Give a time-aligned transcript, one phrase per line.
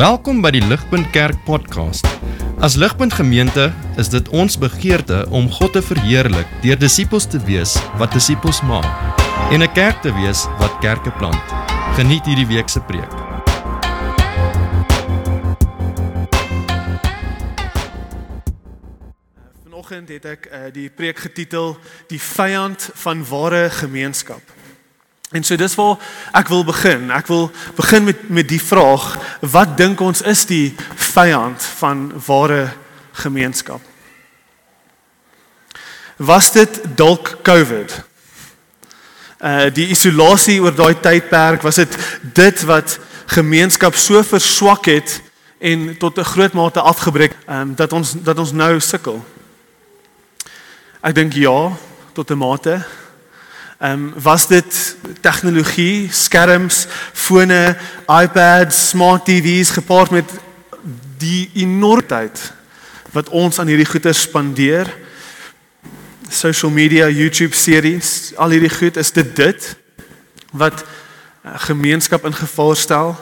[0.00, 2.06] Welkom by die Ligpunt Kerk podcast.
[2.64, 3.66] As Ligpunt Gemeente
[4.00, 8.88] is dit ons begeerte om God te verheerlik deur disippels te wees wat disippels maak
[9.52, 11.44] en 'n kerk te wees wat kerke plant.
[12.00, 13.12] Geniet hierdie week se preek.
[19.68, 21.76] Vanoggend het ek uh, die preek getitel
[22.08, 24.40] Die vyand van ware gemeenskap.
[25.30, 25.98] En so dis waar
[26.34, 27.10] ek wil begin.
[27.14, 32.72] Ek wil begin met met die vraag: wat dink ons is die vyand van ware
[33.22, 33.80] gemeenskap?
[36.18, 37.94] Was dit dalk COVID?
[39.38, 41.94] Uh die isolasie oor daai tydperk, was dit
[42.34, 42.98] dit wat
[43.30, 45.20] gemeenskap so verswak het
[45.60, 49.24] en tot 'n groot mate afgebreek, um, dat ons dat ons nou sukkel?
[51.00, 51.70] Ek dink ja,
[52.12, 52.82] tot 'n mate.
[53.80, 60.30] Ehm um, was dit tegnologie, skerms, fone, iPads, smart TV's gepaard met
[61.16, 62.52] die enormiteit
[63.14, 64.90] wat ons aan hierdie goeie spandeer?
[66.28, 69.68] Social media, YouTube series, al hierdie goed, is dit dit
[70.52, 73.14] wat uh, gemeenskap in gevaar stel?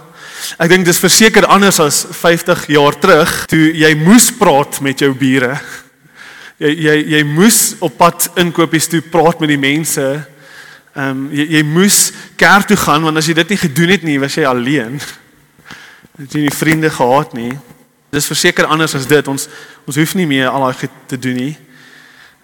[0.59, 5.13] Ek dink dis verseker anders as 50 jaar terug toe jy moes praat met jou
[5.15, 5.53] bure.
[6.59, 10.09] Jy jy jy moes op pad inkopies toe praat met die mense
[10.99, 14.03] Ehm um, jy jy moes kerk toe gaan want as jy dit nie gedoen het
[14.03, 14.97] nie, was jy alleen.
[16.19, 17.53] Het jy nie vriende gehad nie.
[18.11, 19.29] Dis verseker anders as dit.
[19.31, 19.47] Ons
[19.87, 21.53] ons hoef nie meer al daai te doen nie.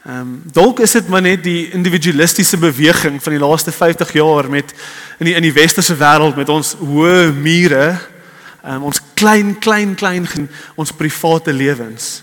[0.04, 4.50] Ehm um, dalk is dit maar net die individualistiese beweging van die laaste 50 jaar
[4.52, 4.70] met
[5.18, 7.88] in die in die westerse wêreld met ons hoë mure,
[8.62, 10.28] um, ons klein klein klein
[10.76, 12.22] ons private lewens.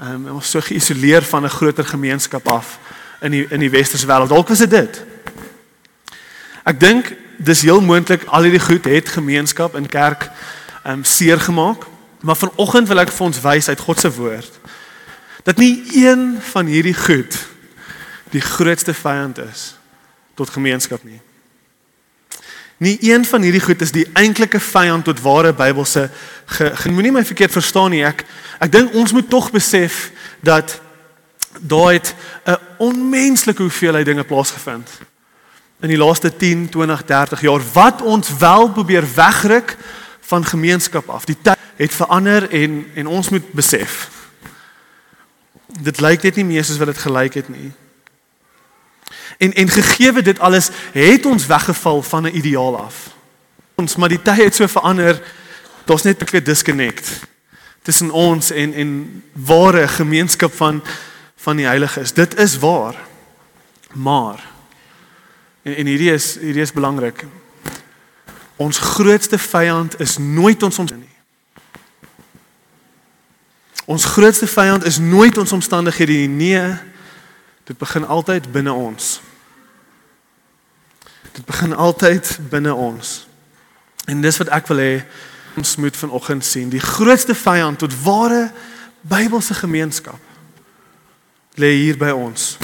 [0.00, 2.78] Ehm um, ons so geïsoleer van 'n groter gemeenskap af
[3.20, 4.32] in die in die westerse wêreld.
[4.32, 5.04] Dalk was dit dit.
[6.68, 10.26] Ek dink dis heel moontlik al hierdie goed het gemeenskap in kerk
[10.84, 11.86] um, seer gemaak,
[12.20, 14.58] maar vanoggend wil ek vir ons wys uit God se woord
[15.46, 17.32] dat nie een van hierdie goed
[18.34, 19.62] die grootste vyand is
[20.36, 21.22] tot gemeenskap nie.
[22.84, 26.10] Nie een van hierdie goed is die eintlike vyand tot ware Bybelse
[26.46, 28.04] ge, ge, moenie my verkeerd verstaan nie.
[28.04, 28.26] Ek
[28.60, 30.10] ek dink ons moet tog besef
[30.44, 30.76] dat
[31.58, 32.12] daar het
[32.44, 32.60] 'n
[32.90, 34.90] onmenslike hoeveelheid dinge plaasgevind
[35.80, 39.76] in die laaste 10, 20, 30 jaar wat ons wel probeer wegruk
[40.20, 41.24] van gemeenskap af.
[41.24, 44.10] Die tyd het verander en en ons moet besef.
[45.66, 47.70] Dit lyk net nie meer soos wat dit gelyk het nie.
[49.38, 53.14] En en gegeewe dit alles het ons weggeval van 'n ideaal af.
[53.74, 55.22] Ons maar die tyd het so verander.
[55.84, 57.20] Daar's net 'n disconnect
[57.82, 60.82] tussen ons en en ware gemeenskap van
[61.36, 62.12] van die heiliges.
[62.12, 62.94] Dit is waar.
[63.92, 64.57] Maar
[65.68, 67.26] En en hierdie is hierdie is belangrik.
[68.56, 71.16] Ons grootste vyand is nooit ons omstandighede nie.
[73.84, 76.28] Ons grootste vyand is nooit ons omstandighede nie.
[76.28, 76.76] Nee,
[77.64, 79.20] dit begin altyd binne ons.
[81.32, 83.26] Dit begin altyd binne ons.
[84.04, 84.92] En dis wat ek wil hê
[85.56, 86.68] ons moet vanoggend sien.
[86.72, 88.48] Die grootste vyand tot ware
[89.08, 90.20] Bybelse gemeenskap
[91.54, 92.56] lê hier by ons,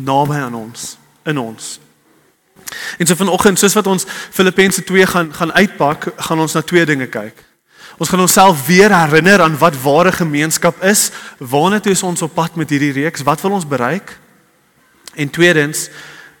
[0.00, 0.94] naby aan ons,
[1.28, 1.74] in ons.
[2.98, 6.86] En so vanoggend, soos wat ons Filippense 2 gaan gaan uitpak, gaan ons na twee
[6.86, 7.44] dinge kyk.
[7.98, 12.34] Ons gaan onsself weer herinner aan wat ware gemeenskap is, waarna toe is ons op
[12.34, 14.16] pad met hierdie reeks, wat wil ons bereik?
[15.14, 15.88] En tweedens,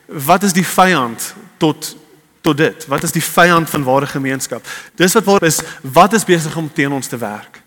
[0.06, 1.96] wat is die vyand tot
[2.44, 2.86] tot dit?
[2.92, 4.66] Wat is die vyand van ware gemeenskap?
[5.00, 7.62] Dis wat waar is, wat is besig om teen ons te werk?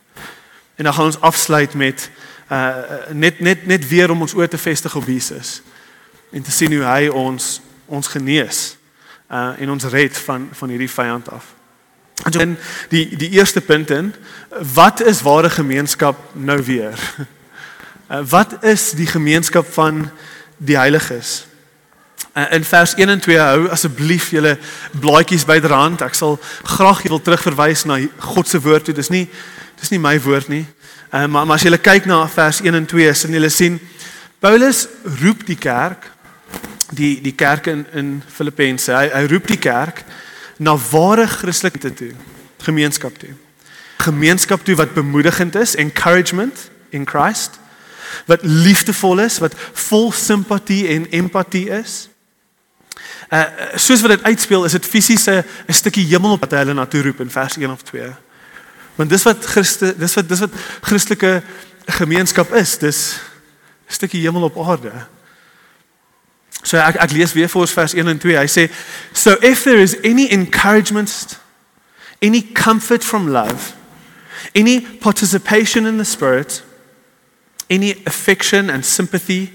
[0.78, 2.10] En dan gaan ons afsluit met
[2.52, 2.76] uh
[3.12, 5.62] net net net weer om ons oor te vestig op Jesus
[6.32, 8.76] en te sien hoe hy ons ons genees
[9.32, 11.54] uh en ons red van van hierdie vyand af.
[12.24, 12.46] En so
[12.90, 14.14] die die eerste punt in
[14.74, 17.00] wat is ware gemeenskap nou weer?
[18.12, 20.10] Uh, wat is die gemeenskap van
[20.58, 21.48] die heiliges?
[22.34, 24.58] Uh, in vers 1 en 2 hou asseblief julle
[24.92, 26.02] blaadjies byderhand.
[26.02, 28.00] Ek sal graag wil terugverwys na
[28.32, 28.96] God se woord toe.
[28.96, 29.28] Dis nie
[29.78, 30.66] dis nie my woord nie.
[31.12, 33.80] Uh, maar, maar as julle kyk na vers 1 en 2, sien julle sien
[34.40, 34.88] Paulus
[35.22, 36.10] roep die kerk
[36.96, 38.92] die die kerk in in Filippense.
[38.94, 40.04] Hy hy roep die kerk
[40.58, 42.14] na ware Christelike toe,
[42.64, 43.34] gemeenskap toe.
[43.98, 47.60] Gemeenskap toe wat bemoedigend is, encouragement in Christ,
[48.26, 49.56] wat liefdevol is, wat
[49.88, 52.08] vol simpatie en empatie is.
[53.30, 53.44] Uh
[53.76, 56.86] soos wat dit uitspeel, is dit fisiese 'n stukkie hemel op wat hy hulle na
[56.86, 58.14] toe roep in vers 1 of 2.
[58.96, 61.44] Want dis wat Christus dis wat dis wat Christelike
[61.86, 62.78] gemeenskap is.
[62.78, 63.20] Dis
[63.90, 65.17] 'n stukkie hemel op aarde.
[66.68, 68.36] So ek ek lees weer vir ons vers 1 en 2.
[68.36, 68.68] Hy sê
[69.16, 71.40] so if there is any encouragement
[72.20, 73.78] any comfort from love
[74.56, 76.64] Any participation in the Spirit,
[77.70, 79.52] any affection and sympathy,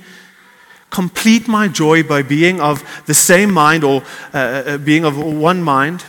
[0.90, 4.02] complete my joy by being of the same mind or
[4.34, 6.04] uh, uh, being of one mind,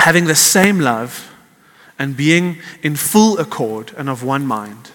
[0.00, 1.34] having the same love,
[1.98, 4.90] and being in full accord and of one mind.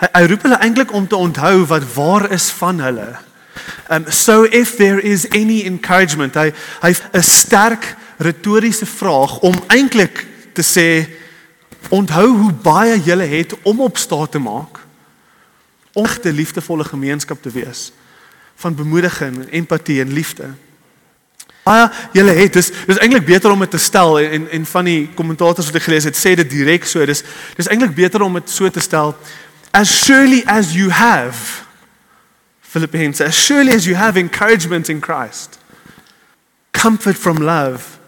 [0.00, 3.08] Hy, hy roep hulle eintlik om te onthou wat waar is van hulle.
[3.90, 10.26] Um so if there is any encouragement, hy hy 'n sterk retoriese vraag om eintlik
[10.54, 11.08] te sê
[11.88, 14.80] onthou hoe baie jy het om op staat te maak
[15.92, 17.92] om 'n liefdevolle gemeenskap te wees
[18.56, 20.44] van bemoediging, empatie en liefde.
[21.64, 25.08] Baie julle het dis dis eintlik beter om dit te stel en en van die
[25.14, 27.04] kommentators wat ek gelees het sê dit direk so.
[27.06, 27.22] Dis
[27.56, 29.16] dis eintlik beter om dit so te stel
[29.72, 31.66] as surely as you have
[32.60, 35.58] Philippians as surely as you have encouragement in Christ
[36.72, 37.98] comfort from love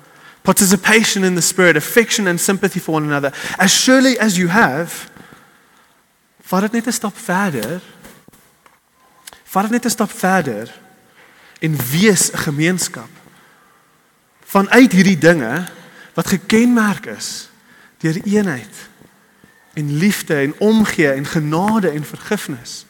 [0.42, 5.10] participation in the spirit affection and sympathy for one another as surely as you have
[6.52, 7.80] vat dit net 'n stap verder.
[9.44, 10.68] Vat dit net 'n stap verder
[11.60, 13.10] en wees 'n gemeenskap
[14.44, 15.68] vanuit hierdie dinge
[16.14, 17.48] wat gekenmerk is
[17.98, 18.74] deur eenheid
[19.74, 22.86] en liefde en omgee en genade en vergifnis.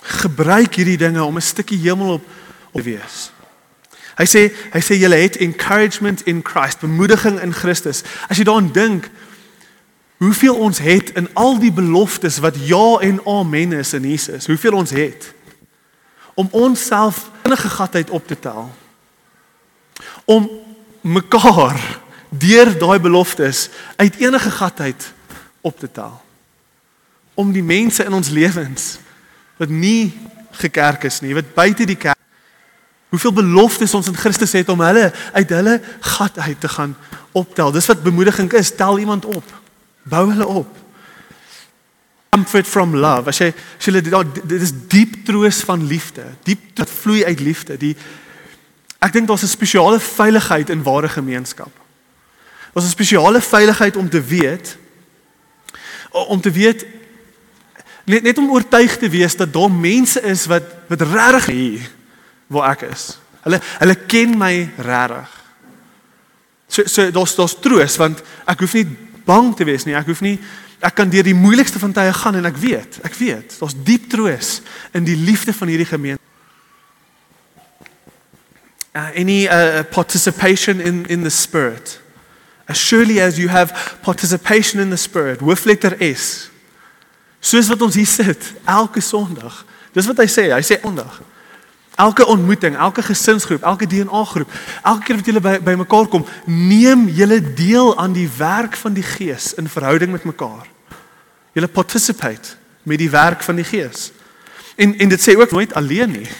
[0.00, 2.24] Gebruik hierdie dinge om 'n stukkie hemel op
[2.70, 3.30] op te wees.
[4.18, 4.42] Hy sê
[4.72, 8.02] hy sê julle het encouragement in Christ, bemoediging in Christus.
[8.28, 9.10] As jy daaraan dink
[10.18, 14.72] hoeveel ons het in al die beloftes wat ja en amen is in Jesus, hoeveel
[14.72, 15.34] ons het
[16.38, 18.70] om onsself enige gatheid op te tel.
[20.24, 20.50] Om
[21.00, 25.12] mekaar deur daai beloftes uit enige gat uit
[25.60, 26.22] op te tel.
[27.34, 28.98] Om die mense in ons lewens
[29.56, 30.12] wat nie
[30.50, 32.18] gekerk is nie, wat buite die kerk
[33.08, 36.92] Hoeveel beloftes ons in Christus het om hulle uit hulle gat uit te gaan
[37.32, 37.72] optel.
[37.72, 39.54] Dis wat bemoediging is, tel iemand op.
[40.02, 40.76] Bou hulle op.
[42.28, 43.32] Comfort from love.
[43.32, 43.48] As jy
[43.78, 46.26] as jy dit is diep troos van liefde.
[46.44, 47.80] Diep wat vloei uit liefde.
[47.80, 47.94] Die
[49.00, 51.72] ek dink daar's 'n spesiale veiligheid in ware gemeenskap.
[52.78, 54.76] Was 'n spesiale veiligheid om te weet
[56.10, 56.86] om te weet
[58.04, 61.90] net net om oortuig te wees dat daar mense is wat wat regtig hier
[62.46, 63.18] waar ek is.
[63.42, 65.42] Hulle hulle ken my regtig.
[66.68, 68.86] So so daar's daar's troos want ek hoef nie
[69.24, 69.98] bang te wees nie.
[69.98, 70.38] Ek hoef nie
[70.78, 74.06] ek kan deur die moeilikste van tye gaan en ek weet, ek weet, daar's diep
[74.10, 74.60] troos
[74.94, 76.22] in die liefde van hierdie gemeente.
[78.94, 81.98] Uh, any uh, participation in in the spirit
[82.68, 83.72] as surely as you have
[84.02, 86.50] participation in the spirit hoofletter S
[87.40, 89.64] soos wat ons hier sit elke sonderdag
[89.96, 91.22] dis wat hy sê hy sê sonderdag
[91.98, 96.26] elke ontmoeting elke gesinsgroep elke DNA groep elke keer wat julle by by mekaar kom
[96.46, 100.66] neem julle deel aan die werk van die gees in verhouding met mekaar.
[101.52, 104.12] Julle participate met die werk van die gees.
[104.76, 106.30] En en dit sê ook nooit alleen nie.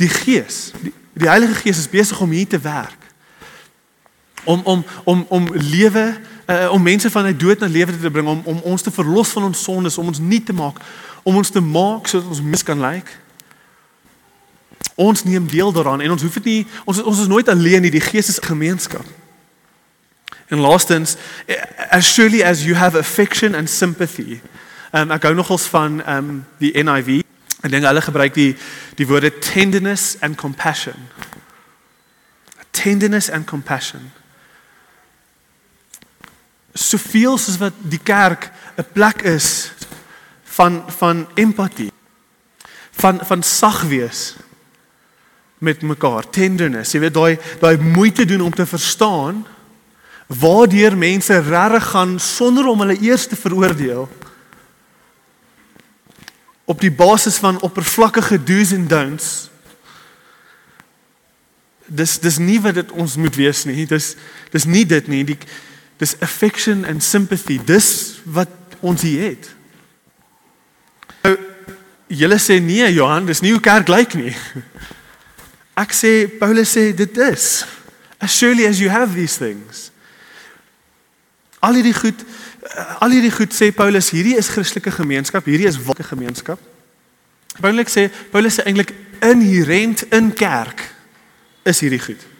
[0.00, 3.01] Die gees die, die heilige gees is besig om hier te werk
[4.44, 8.28] om om om om lewe uh, om mense van uit dood na lewe te bring
[8.28, 10.78] om om ons te verlos van ons sondes om ons nuut te maak
[11.22, 12.94] om ons te maak sodat ons mis kan lyk.
[12.94, 13.10] Like.
[14.94, 17.90] ons neem deel daaraan en ons hoef dit nie ons ons is nooit alleen nie
[17.90, 19.06] die gees is gemeenskap.
[20.48, 21.56] En laastens eh,
[21.90, 24.40] as surely as you have affection and sympathy
[24.92, 27.22] um, ek gou nogals van um, die NIV
[27.62, 28.52] ek dink hulle gebruik die
[28.98, 31.08] die woorde tenderness and compassion.
[32.72, 34.10] Tenderness and compassion
[36.74, 39.72] soveel soos wat die kerk 'n plek is
[40.44, 41.92] van van empatie
[42.92, 44.36] van van sag wees
[45.58, 46.92] met mekaar tenderness.
[46.92, 49.46] Jy weet daai daai moeite doen om te verstaan
[50.26, 54.08] waardeur mense regtig gaan sonder om hulle eers te veroordeel
[56.64, 59.50] op die basis van oppervlakkige do's en don'ts.
[61.86, 63.86] Dis dis nie wat dit ons moet wees nie.
[63.86, 64.14] Dis
[64.50, 65.24] dis nie dit nie.
[65.24, 65.38] Die
[66.02, 67.60] Dis affection and sympathy.
[67.62, 68.50] Dis wat
[68.82, 69.50] ons hier het.
[71.22, 71.36] Nou
[72.12, 74.34] julle sê nee Johan, dis nie hoe kerk lyk nie.
[75.80, 77.62] Ek sê Paulus sê dit is.
[78.20, 79.86] As surely as you have these things.
[81.62, 82.26] Al hierdie goed
[83.02, 86.60] al hierdie goed sê Paulus, hierdie is Christelike gemeenskap, hierdie is ware gemeenskap.
[87.60, 88.92] Paulus sê Paulus sê eintlik
[89.22, 90.84] inherent in kerk
[91.68, 92.31] is hierdie goed.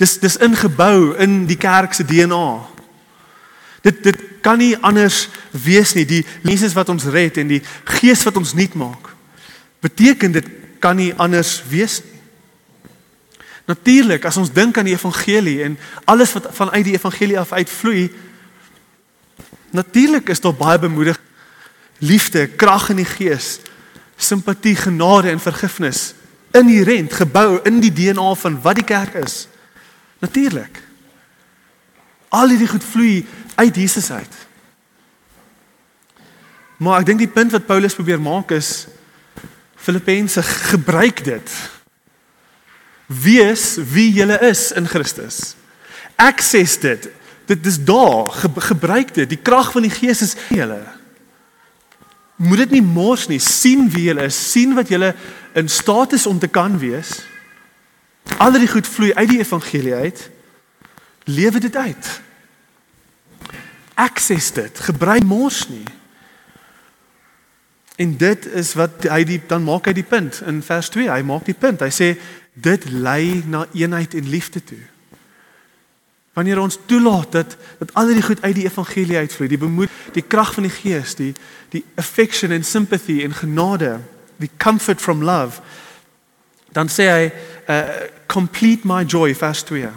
[0.00, 2.46] Dis dis ingebou in die kerk se DNA.
[3.84, 6.06] Dit dit kan nie anders wees nie.
[6.08, 9.12] Die Jesus wat ons red en die Gees wat ons nuut maak.
[9.84, 10.48] Beteken dit
[10.80, 12.20] kan nie anders wees nie.
[13.70, 15.76] Natuurlik, as ons dink aan die evangelie en
[16.10, 18.08] alles wat vanuit die evangelie af uitvloei,
[19.70, 21.28] natuurlik is daar baie bemoediging,
[22.02, 23.60] liefde, krag in die gees,
[24.16, 26.14] simpatie, genade en vergifnis
[26.56, 29.44] inherent gebou in die DNA van wat die kerk is.
[30.20, 30.82] Natuurlik.
[32.30, 34.36] Al hierdie goed vloei uit Jesus uit.
[36.80, 38.86] Maar ek dink die punt wat Paulus probeer maak is
[39.80, 41.52] Filippense gebruik dit.
[43.10, 45.54] Wees wie jy is in Christus.
[46.20, 47.08] Access dit.
[47.48, 48.30] Dit is daar.
[48.30, 49.28] Ge gebruik dit.
[49.28, 50.80] Die krag van die Gees is in julle.
[52.40, 53.40] Moet dit nie mors nie.
[53.40, 55.12] sien wie jy is, sien wat jy
[55.58, 57.18] in staat is om te kan wees.
[58.38, 60.30] Al die goed vloei uit die evangelie uit.
[61.24, 62.20] Lewe dit uit.
[63.94, 64.80] Access dit.
[64.80, 65.84] Gebruik mors nie.
[67.96, 71.10] En dit is wat hy die dan maak hy die punt in vers 2.
[71.10, 71.82] Hy maak die punt.
[71.84, 72.14] Hy sê
[72.52, 74.80] dit lei na eenheid en liefde toe.
[76.32, 80.24] Wanneer ons toelaat dat dat al die goed uit die evangelie uitvloei, die bemoed, die
[80.24, 81.34] krag van die Gees, die
[81.74, 83.98] die affection and sympathy en genade,
[84.40, 85.60] die comfort from love,
[86.72, 87.24] dan sê hy
[87.68, 89.90] uh, complete my joy vers 2.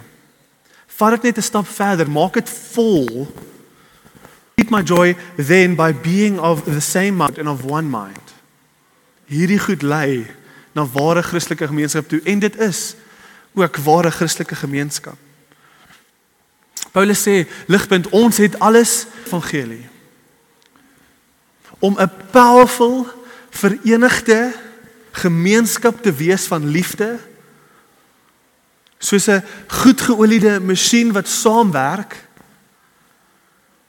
[0.96, 3.28] Vat dit net 'n stap verder, maak dit vol
[4.64, 8.32] Keep my joy then by being of the same mind and of one mind.
[9.26, 10.26] Hierdie goed lei
[10.72, 12.94] na ware Christelike gemeenskap toe en dit is
[13.54, 15.18] ook ware Christelike gemeenskap.
[16.94, 19.84] Paulus sê ligpunt ons het alles evangelie
[21.82, 23.06] om 'n powerful
[23.50, 24.54] verenigde
[25.14, 27.18] gemeenskap te wees van liefde
[28.98, 32.24] soos 'n goed geoliede masjien wat saamwerk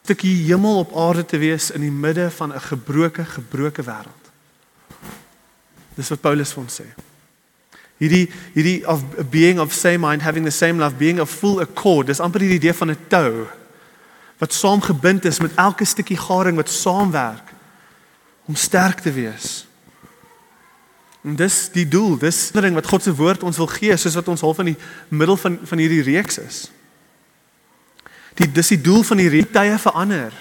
[0.06, 4.24] stukkie hemel op aarde te wees in die midde van 'n gebroke gebroke wêreld.
[5.96, 6.86] Dis wat Paulus vir ons sê.
[7.98, 12.08] Hierdie hierdie of being of same mind having the same love being a full accord.
[12.08, 13.48] Dis amper die idee van 'n tou
[14.38, 17.54] wat saamgebind is met elke stukkie garing wat saamwerk
[18.46, 19.66] om sterk te wees.
[21.26, 24.28] En dis die doel, dis ding wat God se woord ons wil gee, soos wat
[24.30, 24.80] ons half in die
[25.10, 26.58] middel van van hierdie reeks is.
[28.38, 30.36] Die dis die doel van die tye verander.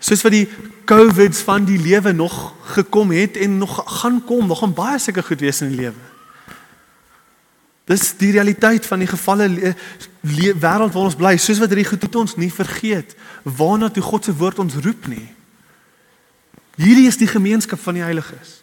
[0.00, 0.46] Soos wat die
[0.88, 5.26] COVIDs van die lewe nog gekom het en nog gaan kom, nog gaan baie seker
[5.26, 6.06] goed wees in die lewe.
[7.90, 9.74] Dis die realiteit van die gevalle
[10.22, 13.12] wêreld waar ons bly, soos wat hierdie goed ons nie vergeet
[13.44, 15.26] waarna toe God se woord ons roep nie.
[16.80, 18.59] Hierdie is die gemeenskap van die heiliges.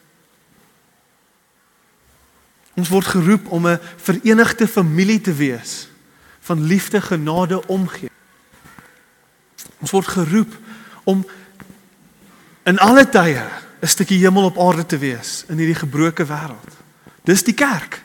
[2.77, 5.89] Ons word geroep om 'n verenigde familie te wees
[6.39, 8.09] van liefde, genade, omgee.
[9.79, 10.57] Ons word geroep
[11.03, 11.25] om
[12.63, 13.43] in alle tye
[13.81, 16.73] 'n stukkie hemel op aarde te wees in hierdie gebroke wêreld.
[17.23, 18.01] Dis die kerk.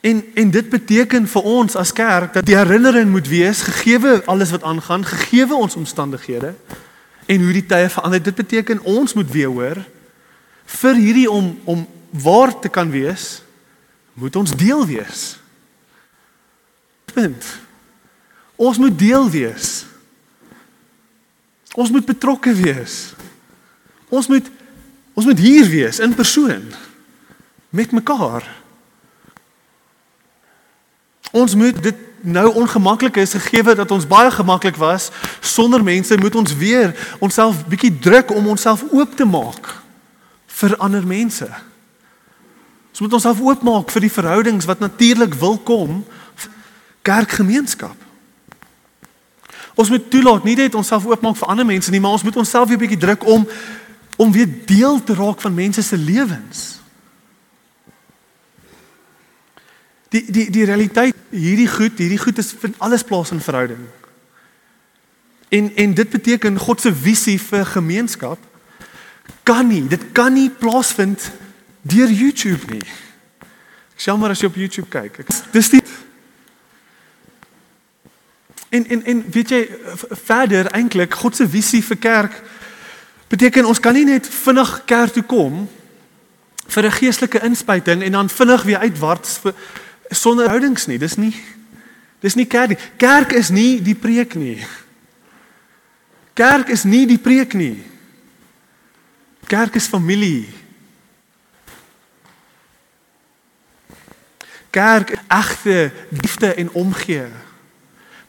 [0.00, 4.50] En en dit beteken vir ons as kerk dat die herinnering moet wees gegeewe alles
[4.50, 6.54] wat aangaan, gegeewe ons omstandighede
[7.26, 8.22] en hoe die tye verander.
[8.22, 9.84] Dit beteken ons moet weer hoor
[10.64, 13.42] vir hierdie om om waar te kan wees,
[14.12, 15.38] moet ons deel wees.
[17.12, 17.44] Punt.
[18.56, 19.84] Ons moet deel wees.
[21.72, 23.14] Ons moet betrokke wees.
[24.12, 24.50] Ons moet
[25.12, 26.62] ons moet hier wees in persoon
[27.68, 28.46] met mekaar.
[31.36, 36.34] Ons moet dit nou ongemaklik is gegee dat ons baie gemaklik was sonder mense moet
[36.34, 39.68] ons weer onsself bietjie druk om onsself oop te maak
[40.46, 41.48] vir ander mense.
[42.92, 46.02] Ons moet onsself oopmaak vir die verhoudings wat natuurlik wil kom
[47.02, 47.96] kerkgemeenskap.
[49.74, 52.68] Ons moet toelaat nie net onsself oopmaak vir ander mense nie, maar ons moet onsself
[52.68, 53.48] weer 'n bietjie druk om
[54.16, 56.80] om weer deel te raak van mense se lewens.
[60.08, 63.88] Die die die realiteit hierdie goed, hierdie goed is vind alles plaas in verhouding.
[65.48, 68.38] En en dit beteken God se visie vir gemeenskap
[69.42, 71.32] kan nie, dit kan nie plaasvind
[71.82, 72.86] deur YouTube nie.
[73.92, 75.22] Ek sê maar as jy op YouTube kyk.
[75.24, 75.82] Ek, dis die
[78.72, 79.68] En en en weet jy
[80.24, 82.38] verder eintlik God se visie vir kerk
[83.28, 85.66] beteken ons kan nie net vinnig kerk toe kom
[86.72, 89.54] vir 'n geestelike inspuiting en dan vinnig weer uitwaarts vir
[90.08, 90.98] sonder houdings nie.
[90.98, 91.34] Dis nie
[92.20, 92.78] dis nie kerk nie.
[92.96, 94.64] Kerk is nie die preek nie.
[96.34, 97.84] Kerk is nie die preek nie.
[99.46, 100.48] Kerk is familie.
[104.72, 107.28] Kerk egte liefde en omgee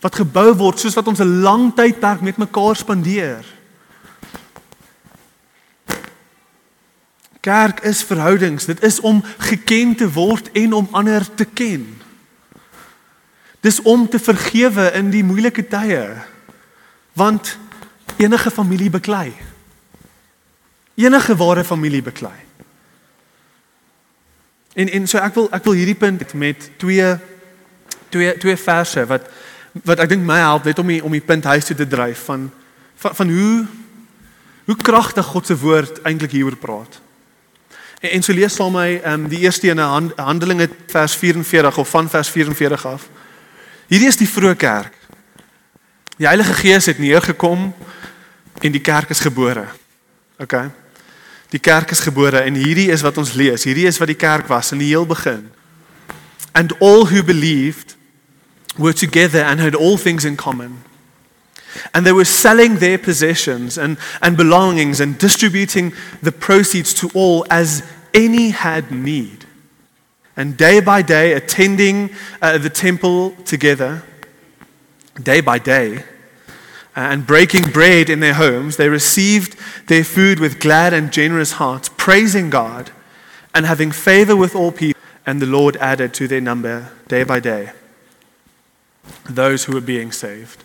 [0.04, 3.46] wat gebou word soos wat ons 'n lang tydperk met mekaar spandeer.
[7.40, 8.66] Kerk is verhoudings.
[8.66, 12.02] Dit is om geken te word en om ander te ken.
[13.60, 16.24] Dis om te vergewe in die moeilike tye.
[17.14, 17.58] Want
[18.18, 19.34] enige familie beklei.
[20.96, 22.40] Enige ware familie beklei.
[24.74, 27.14] En en so ek wil ek wil hierdie punt met twee
[28.10, 29.30] twee twee verse wat
[29.86, 32.26] wat ek dink my help net om die, om die punt huis toe te dryf
[32.30, 32.52] van
[33.02, 33.66] van, van hoe
[34.66, 37.02] hoe kragtig God se woord eintlik hieroor praat.
[38.00, 41.78] En, en so lees saam my ehm um, die eerste ene hand, Handelinge vers 44
[41.78, 43.10] of van vers 44 af.
[43.88, 44.96] Hierdie is die vroeë kerk.
[46.18, 47.74] Die Heilige Gees het neergekom
[48.62, 49.66] en die kerk is gebore.
[50.40, 50.56] OK.
[51.54, 53.64] Die kerk is gebore en hierdie is wat ons lees.
[53.68, 55.52] Hierdie is wat die kerk was in die heel begin.
[56.58, 57.96] And all who believed
[58.78, 60.82] were together and had all things in common.
[61.94, 67.46] And they were selling their possessions and, and belongings and distributing the proceeds to all
[67.50, 67.84] as
[68.14, 69.46] any had need.
[70.36, 72.10] And day by day, attending
[72.42, 74.04] uh, the temple together,
[75.22, 76.04] day by day,
[76.96, 79.56] and breaking bread in their homes, they received
[79.88, 82.92] their food with glad and generous hearts, praising God
[83.54, 85.00] and having favor with all people.
[85.26, 87.72] And the Lord added to their number day by day
[89.30, 90.64] those who were being saved.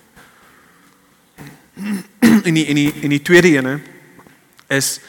[2.45, 3.81] In die in die in die tweede ene
[4.71, 5.01] is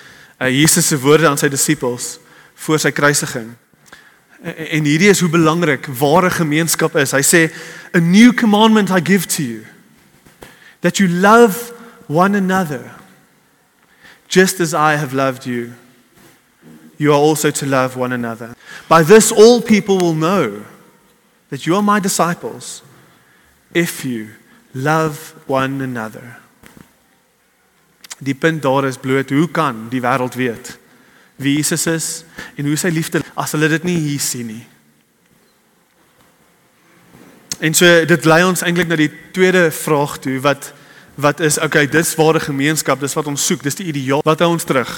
[0.42, 2.18] uh, Jesus se woorde aan sy disippels
[2.66, 3.52] voor sy kruisiging.
[4.42, 7.14] En hierdie is hoe belangrik ware gemeenskap is.
[7.14, 7.42] Hy sê
[7.94, 9.66] a new commandment I give to you
[10.82, 11.74] that you love
[12.08, 12.96] one another
[14.28, 15.74] just as I have loved you.
[16.98, 18.56] You are also to love one another.
[18.88, 20.64] By this, all people will know
[21.50, 22.84] that you are my disciples
[23.74, 24.30] if you
[24.74, 26.38] love one another.
[28.20, 30.78] Die punt daar is bloot hoe kan die wêreld weet
[31.40, 32.08] wie Jesus is
[32.60, 34.66] en hoe sy liefde as hulle dit nie hier sien nie.
[37.64, 40.74] En so dit lei ons eintlik na die tweede vraag toe wat
[41.20, 44.24] wat is okay, dis ware gemeenskap, dis wat ons soek, dis die ideaal.
[44.24, 44.92] Wat hou ons terug?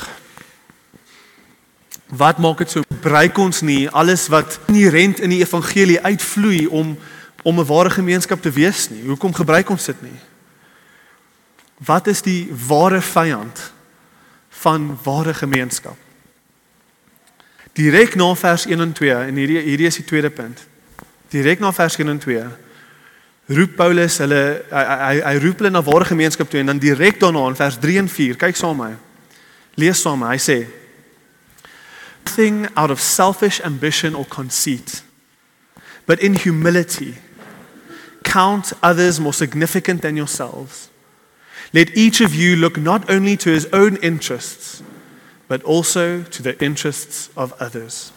[2.12, 6.98] Wat maak dit so breek ons nie alles wat inherent in die evangelie uitvloei om
[7.44, 9.02] om 'n ware gemeenskap te wees nie?
[9.08, 10.20] Hoekom gebruik ons dit nie?
[11.78, 13.72] Wat is die ware vyand
[14.50, 15.98] van ware gemeenskap?
[17.74, 20.68] Direk na vers 1 en 2 en hierdie hierdie is die tweede punt.
[21.30, 22.46] Direk na vers 1 en 2
[23.50, 27.20] roep Paulus hulle hy hy, hy roep hulle na ware gemeenskap toe en dan direk
[27.22, 29.34] daarna in vers 3 en 4 kyk saam met my.
[29.82, 30.36] Lees saam met my.
[30.38, 30.60] Hy sê
[32.32, 35.02] thing out of selfish ambition or conceit
[36.06, 37.16] but in humility
[38.24, 40.90] count others more significant than yourselves.
[41.74, 44.84] Let each of you look not only to his own interests
[45.48, 48.14] but also to the interests of others.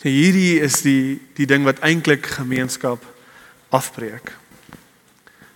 [0.00, 3.04] So hierdie is die die ding wat eintlik gemeenskap
[3.68, 4.32] afbreek.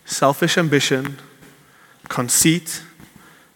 [0.05, 1.17] Selfish ambition,
[2.13, 2.83] conceit,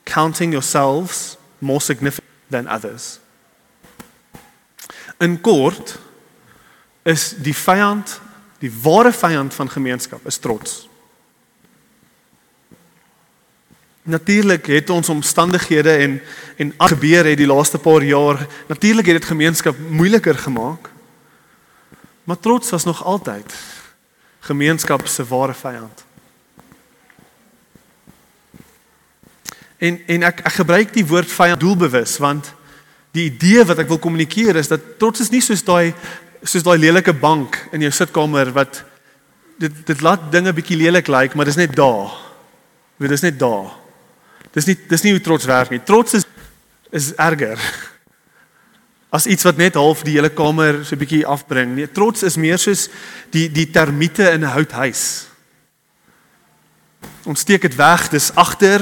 [0.09, 3.21] counting yourselves more significant than others.
[5.21, 5.99] In kort
[7.05, 8.21] is die vyand,
[8.65, 10.87] die ware vyand van gemeenskap is trots.
[14.09, 16.21] Natuurlik het ons omstandighede en
[16.57, 20.89] en gebeur het die laaste paar jaar natuurlik het dit gemeenskap moeiliker gemaak.
[22.25, 23.55] Maar trots was nog altyd
[24.41, 26.05] gemeenskap se ware vyand.
[29.77, 32.55] En en ek ek gebruik die woord vyand doelbewus want
[33.13, 35.93] die idee wat ek wil kommunikeer is dat trots is nie soos daai
[36.43, 38.81] soos daai lelike bank in jou sitkamer wat
[39.59, 42.17] dit dit laat dinge bietjie lelik lyk, maar dis net daar.
[42.99, 43.88] Dit is net daar.
[44.59, 45.83] Dis nie dis nie hoe trots werk nie.
[45.87, 46.27] Trots is
[46.91, 47.61] is erger.
[49.15, 51.77] As iets wat net half die hele kamer so 'n bietjie afbring.
[51.77, 52.89] Nee, trots is meer soos
[53.31, 55.29] die die termiete in 'n houthuis.
[57.25, 58.81] Ons steek dit weg, dis agter,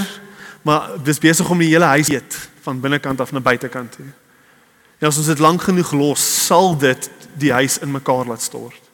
[0.62, 4.06] maar dis besig om die hele huis eet van binnekant af na buitekant toe.
[4.98, 8.85] En as ons dit lank genoeg los, sal dit die huis in mekaar laat stort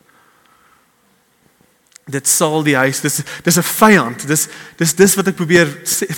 [2.11, 5.69] dit sal die huis dis dis 'n vyand dis dis dis wat ek probeer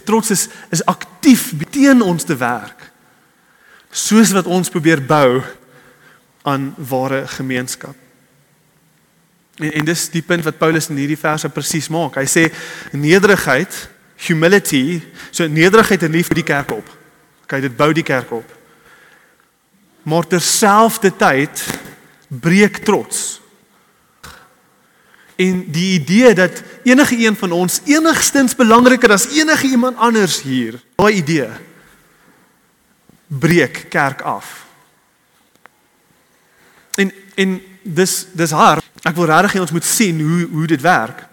[0.05, 2.93] trots is is aktief teen ons te werk
[3.95, 5.43] soos wat ons probeer bou
[6.45, 7.95] aan ware gemeenskap.
[9.57, 12.19] En, en dis die punt wat Paulus in hierdie verse presies maak.
[12.19, 12.49] Hy sê
[12.93, 13.73] nederigheid
[14.27, 15.01] humility
[15.35, 16.91] so nederigheid en liefde die kerk op.
[17.51, 18.51] Kyk dit bou die kerk op.
[20.05, 21.65] Maar terselfdertyd
[22.29, 23.39] breek trots
[25.37, 30.79] En die idee dat enige een van ons enigstens belangriker as enige iemand anders hier,
[30.97, 31.49] daai idee
[33.27, 34.67] breek kerk af.
[36.95, 38.85] En en dis dis hard.
[39.03, 41.25] Ek wil regtig hê ons moet sien hoe hoe dit werk.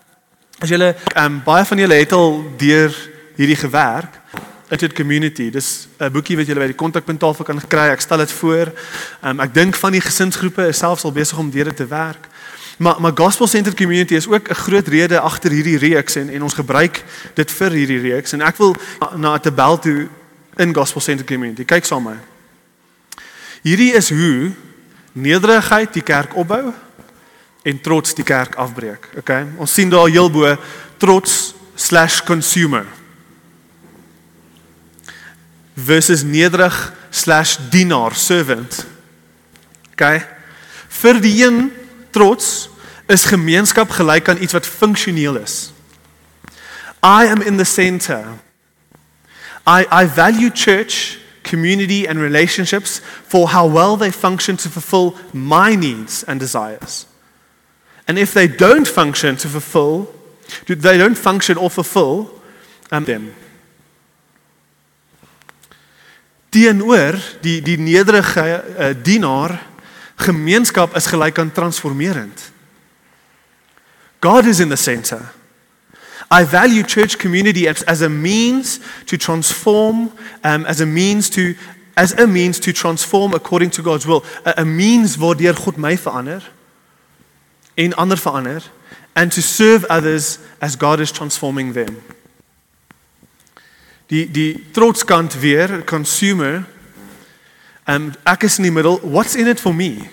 [0.61, 2.95] As julle um, baie van julle het al deur
[3.37, 4.17] hierdie gewerk
[4.71, 5.49] It It Community.
[5.51, 7.91] Dis 'n boekie wat julle by die kontakpunttafel kan kry.
[7.91, 8.71] Ek stel dit voor.
[9.23, 12.30] Um, ek dink van die gesinsgroepe is selfs al besig om deur dit te werk.
[12.81, 16.43] Maar maar Gospel Centered Community is ook 'n groot rede agter hierdie reeks en en
[16.43, 18.75] ons gebruik dit vir hierdie reeks en ek wil
[19.15, 20.07] na 'n tabel toe
[20.55, 21.65] in Gospel Centered Community.
[21.65, 22.19] Kyk saam met my.
[23.61, 24.51] Hierdie is hoe
[25.11, 26.73] nederigheid die kerk opbou
[27.61, 29.09] en trots die kerk afbreek.
[29.17, 29.45] Okay?
[29.57, 30.57] Ons sien daar heel bo
[30.97, 32.85] trots/consumer
[35.73, 38.85] versus nederig slash dienaar servant.
[39.91, 40.25] OK.
[40.87, 41.71] Vir die een
[42.11, 42.69] trots
[43.07, 45.71] is gemeenskap gelyk aan iets wat funksioneel is.
[47.03, 48.39] I am in the center.
[49.65, 55.75] I I value church, community and relationships for how well they function to fulfill my
[55.75, 57.05] needs and desires.
[58.05, 60.13] And if they don't function to fulfill,
[60.67, 62.29] they don't function or fulfill
[62.91, 63.33] um, them
[66.51, 69.55] teenoor die die nederige uh, dienaar
[70.21, 72.51] gemeenskap is gelyk aan transformerend.
[74.19, 75.31] God is in the center.
[76.29, 80.11] I value church community as, as a means to transform
[80.43, 81.55] um as a means to
[81.95, 84.23] as a means to transform according to God's will.
[84.45, 86.41] A, a means waardeur God my verander
[87.75, 88.63] en ander verander
[89.13, 92.01] and to serve others as God is transforming them
[94.11, 96.65] die die trotskant weer consumer
[97.91, 98.99] um ek is in die middel.
[99.03, 100.09] What's in it for me?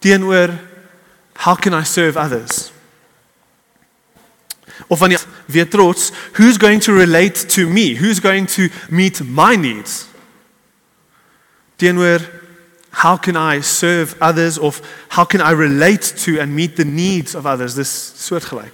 [0.00, 0.58] Teenoor
[1.36, 2.72] how can i serve others?
[4.88, 7.94] Of wanneer weer trots who's going to relate to me?
[7.94, 10.06] Who's going to meet my needs?
[11.78, 12.20] Teenoor
[12.90, 14.58] how can i serve others?
[14.58, 17.74] Of how can i relate to and meet the needs of others?
[17.74, 18.72] Dis soortgelyk.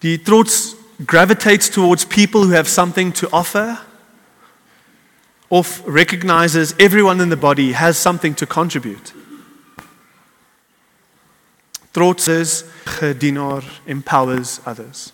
[0.00, 0.74] Die trots
[1.06, 3.78] gravitates towards people who have something to offer
[5.54, 9.12] of recognizes everyone in the body has something to contribute.
[11.92, 15.12] Trots is gedienaar empowers others.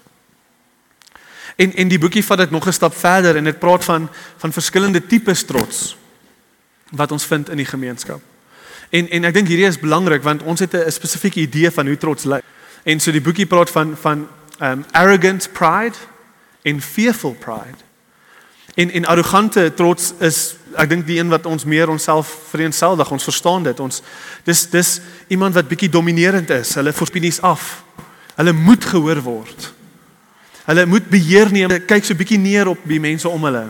[1.56, 4.52] En en die boekie vat dit nog 'n stap verder en dit praat van van
[4.52, 5.96] verskillende tipes trots
[6.90, 8.20] wat ons vind in die gemeenskap.
[8.90, 11.96] En en ek dink hierdie is belangrik want ons het 'n spesifieke idee van hoe
[11.96, 12.44] trots lyk.
[12.82, 14.28] En so die boekie praat van van
[14.60, 15.96] um arrogant pride
[16.62, 17.89] en fearful pride.
[18.74, 23.26] En en arrogante trots is ek dink die een wat ons meer onsself vereenseldig, ons
[23.26, 23.80] verstaan dit.
[23.80, 24.02] Ons
[24.46, 26.74] dis dis iemand wat bietjie dominerend is.
[26.78, 27.82] Hulle voorspinies af.
[28.38, 29.72] Hulle moet gehoor word.
[30.64, 31.74] Hulle moet beheer neem.
[31.86, 33.66] Kyk so bietjie neer op die mense om hulle.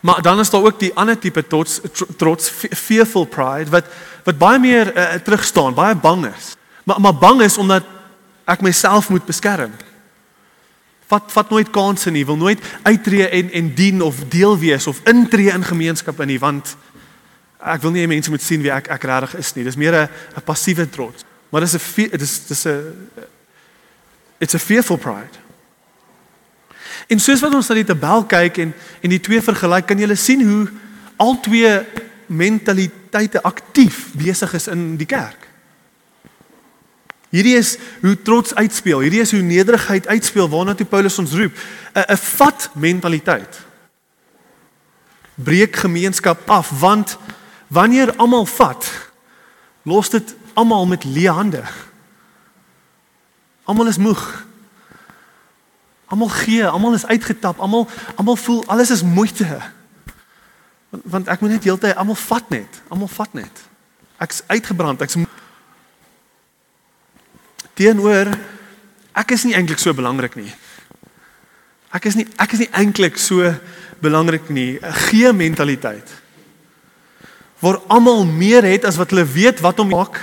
[0.00, 1.80] Maar dan is daar ook die ander tipe trots
[2.16, 3.84] trots fearful pride wat
[4.24, 6.54] wat baie meer uh, terug staan, baie bang is.
[6.84, 7.84] Maar maar bang is omdat
[8.44, 9.72] ek myself moet beskerm.
[11.08, 15.00] Vat vat nooit kansse nie, wil nooit uittreë en en dien of deel wees of
[15.08, 16.76] intree in gemeenskappe nie want
[17.58, 19.64] ek wil nie hê mense moet sien wie ek ek regtig is nie.
[19.64, 21.24] Dis meer 'n 'n passiewe trots.
[21.50, 23.08] Maar dis 'n dis dis 'n
[24.38, 25.36] it's a fearful pride.
[27.08, 30.14] En soos wat ons na die tabel kyk en en die twee vergelyk, kan jy
[30.14, 30.68] sien hoe
[31.16, 31.86] al twee
[32.26, 35.37] mentaliteite aktief besig is in die kerk.
[37.28, 39.00] Hierdie is hoe trots uitspeel.
[39.04, 41.52] Hierdie is hoe nederigheid uitspeel waarna toe Paulus ons roep.
[41.94, 43.60] 'n 'n vat mentaliteit.
[45.34, 47.18] Breek gemeenskap af want
[47.66, 49.10] wanneer almal vat,
[49.82, 51.64] los dit almal met leë hande.
[53.64, 54.46] Almal is moeg.
[56.06, 59.60] Almal gee, almal is uitgetap, almal almal voel alles is moeite.
[60.88, 63.64] Want, want ek moet net heeltyd almal vat net, almal vat net.
[64.18, 65.16] Ek's uitgebrand, ek's
[67.78, 68.32] teenoor
[69.18, 70.50] ek is nie eintlik so belangrik nie.
[71.94, 73.52] Ek is nie ek is nie eintlik so
[74.02, 74.78] belangrik nie.
[74.78, 76.08] 'n Gee mentaliteit.
[77.58, 80.18] Waar almal meer het as wat hulle weet wat om maak.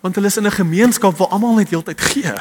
[0.00, 2.34] Want hulle is in 'n gemeenskap waar almal net heeltyd gee.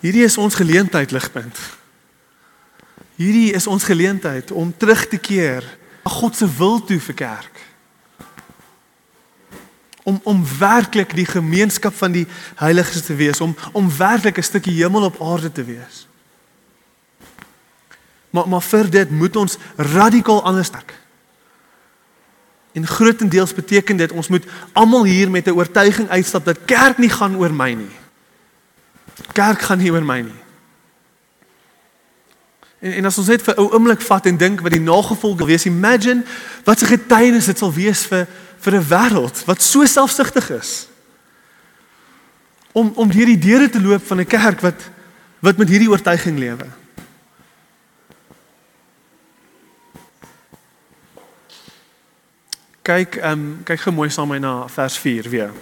[0.00, 1.58] Hierdie is ons geleentheid ligpunt.
[3.16, 5.64] Hierdie is ons geleentheid om terug te keer
[6.04, 7.53] na God se wil toe vir kerk
[10.04, 12.26] om om werklik die gemeenskap van die
[12.60, 16.06] heiliges te wees, om om werklik 'n stukkie hemel op aarde te wees.
[18.30, 20.94] Maar maar vir dit moet ons radikaal anders werk.
[22.72, 27.10] En grootendeels beteken dit ons moet almal hier met 'n oortuiging uitstap dat kerk nie
[27.10, 27.96] gaan oor my nie.
[29.32, 30.42] Kerk gaan nie oor my nie.
[32.78, 35.46] En en as ons net vir 'n oomblik vat en dink wat die nagevolge wil
[35.46, 36.24] wees, imagine
[36.64, 38.26] wat 'n getuienis dit sal wees vir
[38.64, 40.88] vir 'n wêreld wat so selfsugtig is.
[42.72, 44.90] Om om hierdie deure te loop van 'n kerk wat
[45.40, 46.66] wat met hierdie oortuiging lewe.
[52.82, 55.52] Kyk, ehm um, kyk gou mooi saam na vers 4 weer.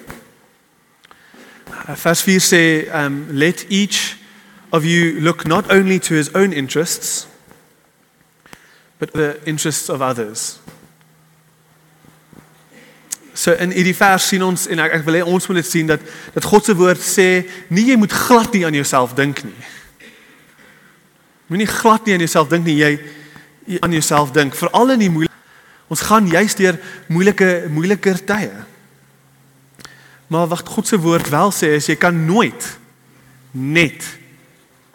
[1.88, 4.16] Uh, vers 4 sê, ehm um, let each
[4.70, 7.26] of you look not only to his own interests
[8.98, 10.58] but the interests of others.
[13.35, 15.88] So in hierdie vers sien ons en ek, ek wil hê ons moet dit sien
[15.88, 16.03] dat
[16.35, 19.57] dat God se woord sê nie jy moet glad nie aan jouself dink nie.
[21.49, 22.92] Moenie glad nie aan jouself dink nie, jy,
[23.68, 25.33] jy aan jouself dink veral in die moeilike
[25.92, 26.79] Ons gaan juist deur
[27.12, 28.53] moeilike moeiliker tye.
[30.33, 32.68] Maar wat God se woord wel sê is jy kan nooit
[33.53, 34.07] net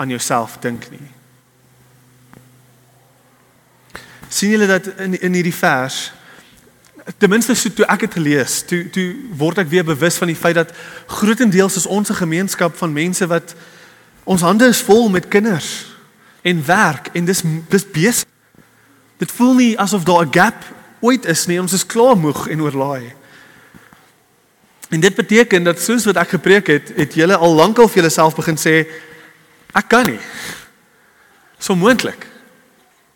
[0.01, 1.05] aan jouself dink nie.
[4.27, 6.11] sien julle dat in in hierdie vers
[7.17, 10.35] ten minste so toe ek het gelees, toe toe word ek weer bewus van die
[10.35, 10.73] feit dat
[11.07, 13.55] grootendeels is ons 'n gemeenskap van mense wat
[14.23, 15.85] ons hande is vol met kinders
[16.41, 18.25] en werk en dis dis besig.
[19.17, 20.63] Dit voel nie asof daar 'n gap
[20.99, 21.61] ooit is nie.
[21.61, 23.13] Ons is klaar moeg en oorlaai.
[24.89, 28.35] En dit beteken dat soos wat ek gepreek het, het julle al lankal vir julleself
[28.35, 28.87] begin sê
[29.73, 30.19] ek kan nie.
[31.59, 32.27] So moontlik.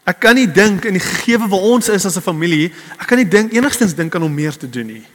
[0.03, 3.17] Ek kan nie dink in die gegewe waar ons is as 'n familie, ek kan
[3.17, 5.05] nie dink enigstens dink aan om meer te doen nie.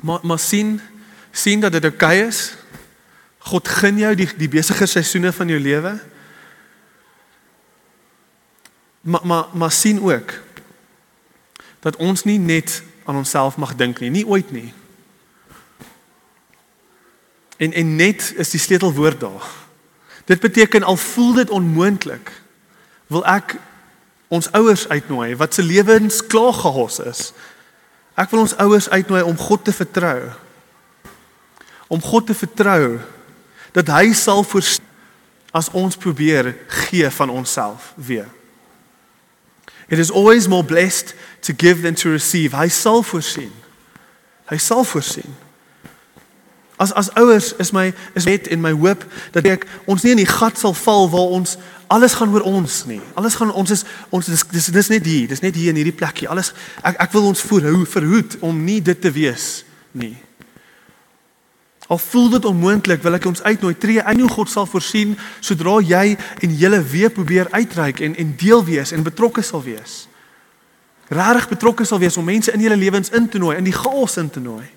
[0.00, 0.80] Maar maar sien
[1.32, 2.54] sien dat dit oukei okay is.
[3.38, 6.00] God gun jou die die besige seisoene van jou lewe.
[9.00, 10.32] Maar maar maar sien ook
[11.80, 14.74] dat ons nie net aan onsself mag dink nie, nie ooit nie.
[17.56, 19.69] En en net is die sleutelwoord daar.
[20.30, 22.30] Dit beteken al voel dit onmoontlik,
[23.10, 23.56] wil ek
[24.30, 27.32] ons ouers uitnooi wat se lewens klaar gehos is.
[28.14, 30.28] Ek wil ons ouers uitnooi om God te vertrou.
[31.90, 33.00] Om God te vertrou
[33.74, 34.86] dat hy sal voorsien
[35.50, 36.52] as ons probeer
[36.86, 38.28] gee van onsself weer.
[39.90, 42.54] It is always more blessed to give than to receive.
[42.54, 43.50] Hy sal voorsien.
[44.46, 45.34] Hy sal voorsien.
[46.80, 50.22] As as ouers is my is net in my hoop dat ek ons nie in
[50.22, 51.58] die gat sal val waar ons
[51.92, 53.02] alles gaan oor ons nie.
[53.20, 55.96] Alles gaan ons is ons dis dis, dis net hier, dis net hier in hierdie
[55.96, 56.30] plekkie.
[56.32, 60.16] Alles ek ek wil ons voorhou verhoed om nie dit te wees nie.
[61.90, 65.80] Al voel dit onmoontlik, wil ek ons uitnooi tree in hoe God sal voorsien sodra
[65.84, 70.06] jy en julle weer probeer uitreik en en deel wees en betrokke sal wees.
[71.12, 74.16] Regtig betrokke sal wees om mense in julle lewens in te nooi, in die chaos
[74.22, 74.68] in te nooi.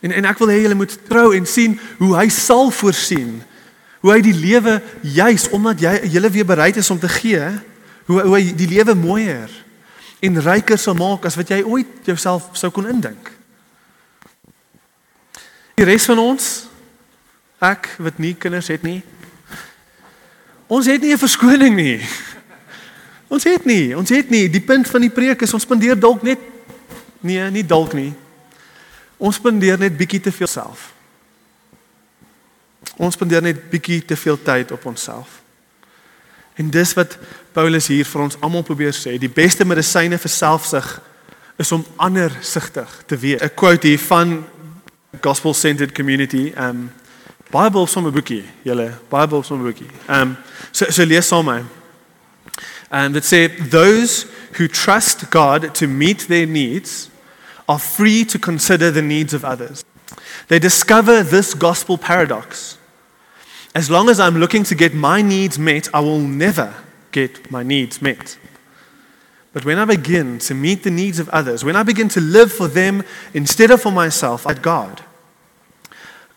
[0.00, 3.42] En en ek wil hê julle moet trou en sien hoe hy sal voorsien.
[4.00, 7.42] Hoe hy die lewe juis omdat jy julle weer bereid is om te gee,
[8.08, 9.50] hoe hoe hy die lewe mooier
[10.20, 13.30] en ryker sal maak as wat jy ooit jouself sou kon indink.
[15.76, 16.48] Die res van ons
[17.60, 19.00] ek wat nie kinders het nie.
[20.70, 22.00] Ons het nie 'n verskoning nie.
[23.28, 24.48] Ons het nie, ons het nie.
[24.48, 26.38] Die punt van die preek is ons spandeer dalk net
[27.20, 28.12] nee, nie dalk nie.
[29.20, 30.90] Ons spandeer net bietjie te veel self.
[32.96, 35.38] Ons spandeer net bietjie te veel tyd op onsself.
[36.60, 37.18] En dis wat
[37.52, 40.88] Paulus hier vir ons almal probeer sê, die beste medisyne vir selfsug
[41.60, 43.40] is om ander sigtig te wees.
[43.42, 44.40] 'n Quote hier van
[45.20, 46.90] gospel centered community um
[47.50, 50.36] Bible sommer boekie julle Bible sommer boekie um
[50.70, 51.62] so so lees saam my
[52.90, 54.26] and it say those
[54.58, 57.09] who trust God to meet their needs
[57.70, 59.84] are free to consider the needs of others
[60.48, 62.76] they discover this gospel paradox
[63.74, 66.74] as long as i'm looking to get my needs met i will never
[67.12, 68.36] get my needs met
[69.52, 72.52] But when I begin to meet the needs of others, when I begin to live
[72.52, 73.02] for them
[73.34, 75.02] instead of for myself, that God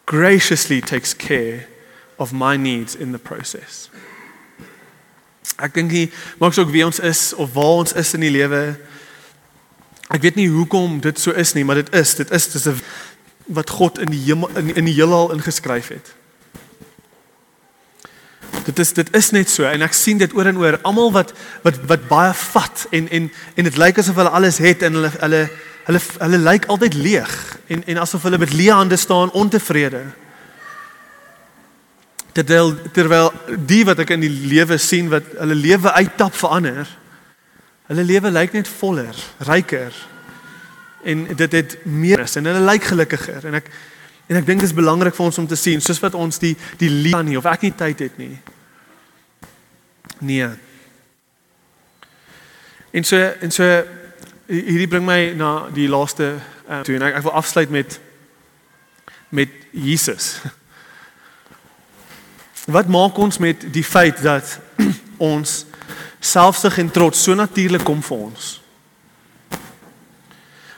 [0.05, 1.67] graciously takes care
[2.19, 3.89] of my needs in the process.
[5.61, 6.07] Ek dink nie
[6.41, 8.73] maak saak wie ons is of waar ons is in die lewe.
[10.13, 12.81] Ek weet nie hoekom dit so is nie, maar dit is, dit is dis 'n
[13.45, 16.13] wat God in die hemel in, in die heelal ingeskryf het.
[18.63, 20.79] Dit is dit is net so en ek sien dit oor en oor.
[20.87, 21.33] Almal wat
[21.65, 25.11] wat wat baie vat en en en dit lyk asof hulle alles het en hulle
[25.19, 25.49] hulle
[25.87, 27.33] hulle hulle lyk altyd leeg
[27.67, 30.05] en en asof hulle met leë hande staan ontevrede.
[32.33, 33.33] Terwyl terwyl
[33.67, 36.87] die wat ek in die lewe sien wat hulle lewe uittap verander.
[37.87, 39.93] Hulle lewe lyk net voller, ryker
[41.03, 43.67] En dit het meer is en hulle lyk gelukkiger en ek
[44.31, 46.53] en ek dink dit is belangrik vir ons om te sien soos wat ons die
[46.79, 48.37] die lief aan nie of ek nie tyd het nie.
[50.23, 50.47] Nee.
[52.95, 53.67] En so en so
[54.47, 57.99] hierdie bring my na die laaste uh, toe en ek, ek wil afsluit met
[59.33, 60.37] met Jesus.
[62.77, 64.55] Wat maak ons met die feit dat
[65.33, 65.65] ons
[66.23, 68.49] selfsug en trots so natuurlik kom vir ons?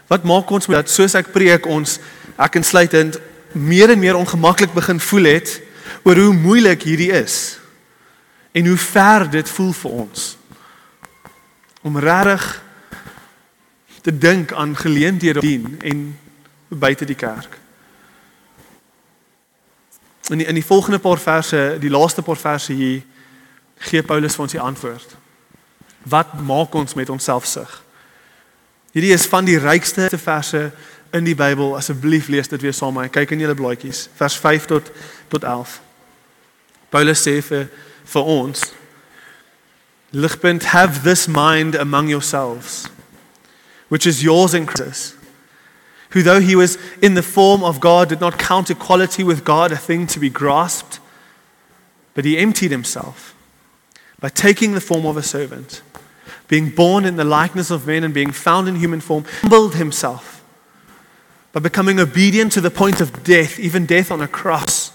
[0.09, 1.99] Wat maak ons met dat soos ek preek ons
[2.35, 3.19] ek insluitend
[3.55, 5.61] meer en meer ongemaklik begin voel het
[6.03, 7.57] oor hoe moeilik hierdie is
[8.55, 10.27] en hoe ver dit voel vir ons
[11.85, 12.45] om regtig
[14.05, 16.01] te dink aan geleenthede dien en
[16.67, 17.57] buite die kerk.
[20.29, 23.01] In die, in die volgende paar verse, die laaste paar verse hier
[23.89, 25.15] gee Paulus vir ons die antwoord.
[26.09, 27.81] Wat maak ons met ons selfsug?
[28.95, 30.69] Hierdie is van die rykste verse
[31.15, 31.75] in die Bybel.
[31.77, 33.11] Asseblief lees dit weer saam met my.
[33.11, 34.91] Kyk in julle blaadjies, vers 5 tot
[35.33, 35.79] tot 11.
[36.93, 37.69] Paulus sê vir
[38.05, 38.71] vir ons
[40.15, 42.85] Ligpunt have this mind among yourselves
[43.89, 45.15] which is yours in Christ
[46.15, 49.73] who, though he was in the form of God, did not count equality with God
[49.73, 51.01] a thing to be grasped,
[52.13, 53.35] but he emptied himself
[54.21, 55.81] by taking the form of a servant,
[56.47, 60.43] being born in the likeness of men and being found in human form, humbled himself
[61.51, 64.91] by becoming obedient to the point of death, even death on a cross.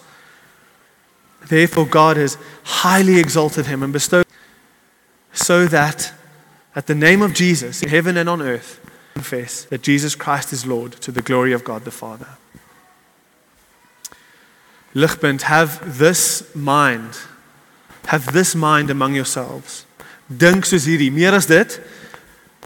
[1.49, 4.27] Therefore, God has highly exalted him and bestowed
[5.33, 6.13] so that
[6.77, 8.81] at the name of Jesus in heaven and on earth,
[9.15, 12.29] confess that Jesus Christ is Lord to the glory of God the Father.
[14.95, 17.19] Lichtpunt, have this mind.
[18.07, 19.87] Have this mind among yourselves.
[20.31, 21.75] Dink soos hierdie, meer as dit,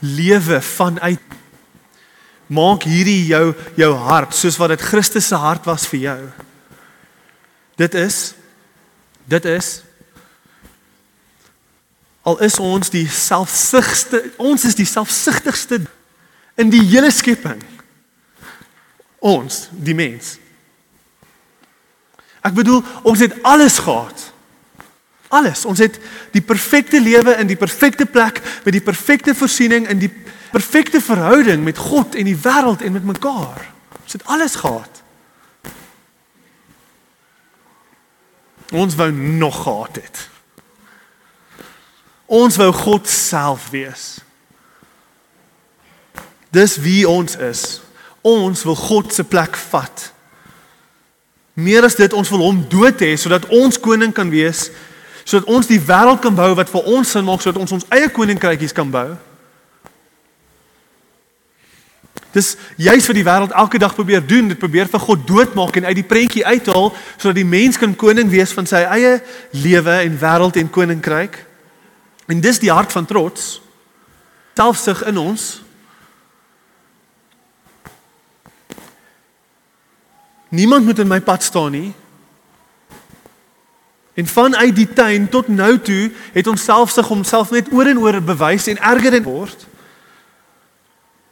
[0.04, 1.34] lewe vanuit
[2.52, 6.20] maak hierdie jou jou hart soos wat dit Christus se hart was vir jou.
[7.80, 8.34] Dit is
[9.24, 9.80] dit is
[12.24, 15.80] al is ons die selfsugtigste ons is die selfsugtigste
[16.60, 17.62] in die hele skepping.
[19.24, 20.36] Ons, die mens.
[22.44, 24.26] Ek bedoel, ons het alles gehad.
[25.34, 25.64] Alles.
[25.66, 25.98] Ons het
[26.34, 30.12] die perfekte lewe in die perfekte plek met die perfekte voorsiening in die
[30.54, 33.64] perfekte verhouding met God en die wêreld en met mekaar.
[34.04, 35.02] Ons het alles gehad.
[38.70, 40.28] Ons wou nog gehad het.
[42.26, 44.18] Ons wou God self wees.
[46.54, 47.80] Dis wie ons is.
[48.22, 50.10] Ons wil God se plek vat.
[51.54, 54.68] Meer as dit, ons wil hom dood hê sodat ons koning kan wees,
[55.24, 58.10] sodat ons die wêreld kan bou wat vir ons sin maak, sodat ons ons eie
[58.12, 59.14] koninkrykies kan bou.
[62.34, 65.88] Dis juist wat die wêreld elke dag probeer doen, dit probeer vir God doodmaak en
[65.88, 69.18] uit die prentjie uithaal sodat die mens kan koning wees van sy eie
[69.54, 71.38] lewe en wêreld en koninkryk.
[72.26, 73.60] En dis die hart van trots.
[74.58, 75.52] Selfsug in ons
[80.54, 81.88] Niemand moet in my pad staan nie.
[84.14, 88.20] En vanuit die tuin tot nou toe het ons selfsug homself net oor en oor
[88.22, 89.66] bewys en erger en word.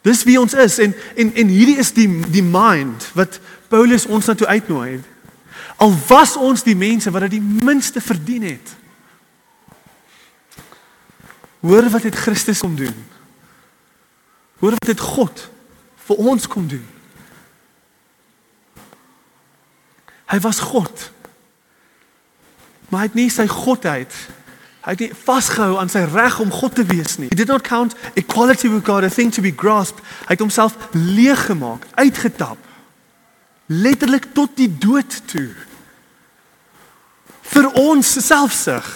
[0.03, 3.39] Dis wie ons is en en en hierdie is die die mind wat
[3.71, 4.99] Paulus ons na toe uitnooi.
[5.79, 8.75] Al was ons die mense wat dit die minste verdien het.
[11.63, 12.95] Hoor wat het Christus kom doen?
[14.59, 15.47] Hoor wat het God
[16.03, 16.83] vir ons kom doen?
[20.27, 21.11] Hy was God.
[22.93, 24.13] Maar hy het nie sy godheid
[24.83, 27.29] hy het nie vasgehou aan sy reg om God te wees nie.
[27.31, 30.03] He did not count equality with God a thing to be grasped.
[30.27, 32.59] Hy het homself leeg gemaak, uitgetap.
[33.71, 35.53] Letterlik tot die dood toe.
[37.53, 38.89] Vir ons selfsug.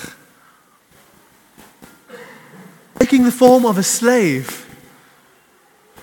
[3.00, 4.68] Taking the form of a slave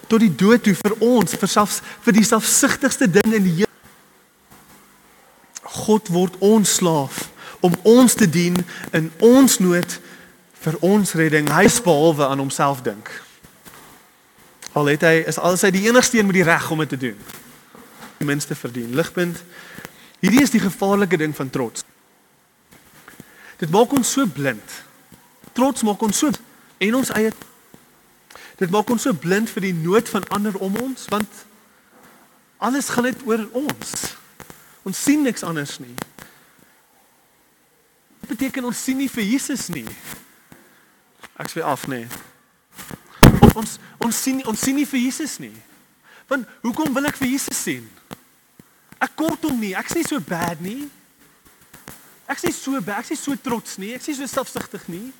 [0.08, 3.68] tot die dood toe vir ons, vir selfs vir die selfsugtigste ding in die
[5.84, 7.24] God word ons slaaf
[7.64, 8.56] om ons te dien
[8.92, 9.96] in ons nood
[10.64, 11.48] vir ons redding.
[11.48, 13.08] Hy is behalwe aan homself dink.
[14.76, 17.00] Al het hy is al sy die enigste een met die reg om dit te
[17.06, 17.18] doen.
[18.20, 18.92] Die minste verdien.
[18.96, 19.40] Ligpunt.
[20.20, 21.86] Hierdie is die gevaarlike ding van trots.
[23.60, 24.80] Dit maak ons so blind.
[25.56, 26.32] Trots maak ons so
[26.84, 27.32] en ons eie
[28.54, 31.40] Dit maak ons so blind vir die nood van ander om ons want
[32.62, 33.94] alles gaan net oor ons.
[34.86, 35.94] Ons sien niks anders nie.
[38.24, 39.84] Dit beteken ons sien nie vir Jesus nie.
[41.36, 42.06] Ek sê af nê.
[42.08, 43.50] Nee.
[43.52, 45.52] Ons ons sien ons sien nie vir Jesus nie.
[46.30, 47.84] Want hoekom wil ek vir Jesus sien?
[48.96, 49.74] Ek kort hom nie.
[49.76, 50.86] Ek's nie so bad nie.
[52.24, 53.92] Ek's nie so bad, ek's nie so trots nie.
[53.92, 55.12] Ek's nie so selfsugtig nie.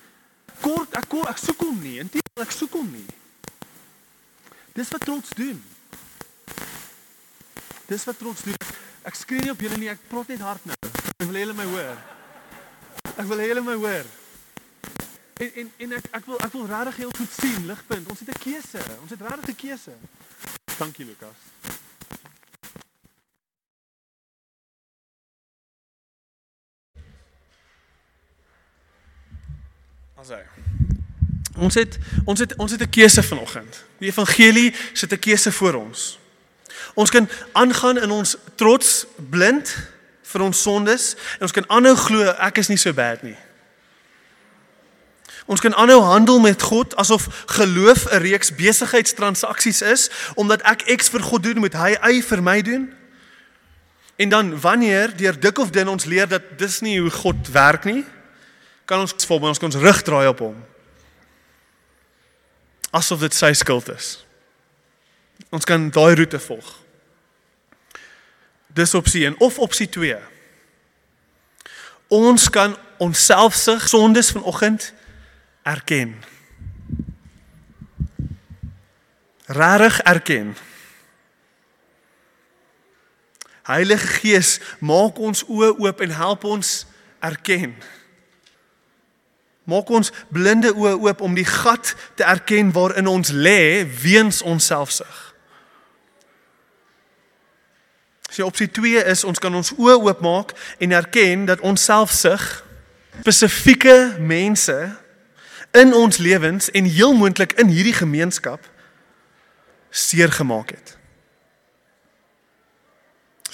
[0.65, 1.99] Kort, ek kort, ek soek hom nie.
[2.01, 3.05] Inteendeel, ek soek hom nie.
[4.81, 5.61] Dis wat trots doen.
[7.93, 8.59] Dis wat trots doen.
[9.05, 10.81] Ek skree nie op julle nie, ek praat net hard nou.
[10.89, 12.14] Ek wil julle my hoor.
[13.15, 14.07] Ek wil hê julle my hoor.
[15.39, 18.09] En en en ek ek wil ek wil regtig heel goed sien ligpunt.
[18.11, 18.81] Ons het 'n keuse.
[19.03, 19.95] Ons het regtig 'n keuse.
[20.79, 21.39] Dankie Lukas.
[30.15, 30.43] Asai.
[31.57, 33.85] Ons het ons het ons het 'n keuse vanoggend.
[33.99, 36.19] Die evangelie sit 'n keuse voor ons.
[36.95, 39.94] Ons kan aangaan in ons trots blind
[40.25, 43.37] vir ons sondes en ons kan aanhou glo ek is nie so bad nie.
[45.45, 51.09] Ons kan aanhou handel met God asof geloof 'n reeks besigheidstransaksies is omdat ek X
[51.09, 52.93] vir God doen moet hy Y vir my doen.
[54.17, 57.85] En dan wanneer deur dik of dun ons leer dat dis nie hoe God werk
[57.85, 58.05] nie,
[58.85, 60.65] kan ons vol ons kan ons rug draai op hom.
[62.91, 64.25] Asof dit sy skuld is.
[65.51, 66.84] Ons kan daai roete volg.
[68.75, 70.19] Dis opsie 1 of opsie 2.
[72.09, 74.93] Ons kan onsself se sondes vanoggend
[75.63, 76.15] erken.
[79.47, 80.57] Rarig erken.
[83.63, 86.73] Heilige Gees, maak ons oë oop en help ons
[87.25, 87.77] erken.
[89.65, 94.67] Maak ons blinde oë oop om die gat te erken waarin ons lê weens ons
[94.67, 95.34] selfsug.
[98.35, 102.43] So opsie 2 is ons kan ons oë oopmaak en erken dat ons selfsug
[103.21, 104.75] spesifieke mense
[105.79, 108.67] in ons lewens en heel moontlik in hierdie gemeenskap
[109.95, 110.97] seer gemaak het.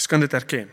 [0.01, 0.73] Ons kan dit erken.